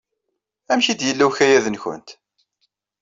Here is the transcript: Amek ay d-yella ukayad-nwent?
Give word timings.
Amek 0.71 0.87
ay 0.87 0.95
d-yella 0.99 1.25
ukayad-nwent? 1.29 2.09